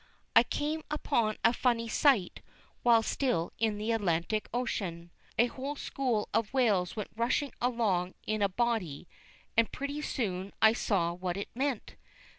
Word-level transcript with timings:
I 0.35 0.41
came 0.41 0.81
upon 0.89 1.37
a 1.43 1.53
funny 1.53 1.87
sight 1.87 2.41
while 2.81 3.03
still 3.03 3.53
in 3.59 3.77
the 3.77 3.91
Atlantic 3.91 4.49
Ocean. 4.51 5.11
A 5.37 5.45
whole 5.45 5.75
school 5.75 6.27
of 6.33 6.51
whales 6.55 6.95
went 6.95 7.11
rushing 7.15 7.53
along 7.61 8.15
in 8.25 8.41
a 8.41 8.49
body, 8.49 9.07
and 9.55 9.71
pretty 9.71 10.01
soon 10.01 10.53
I 10.59 10.73
saw 10.73 11.13
what 11.13 11.37
it 11.37 11.49
meant. 11.53 11.97